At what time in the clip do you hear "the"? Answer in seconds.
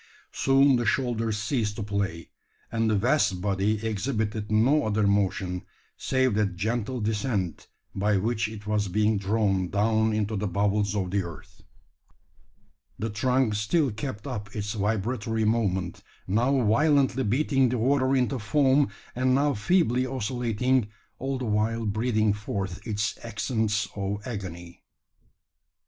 0.77-0.85, 2.89-2.95, 10.35-10.47, 11.11-11.21, 12.97-13.11, 17.69-17.77, 21.37-21.45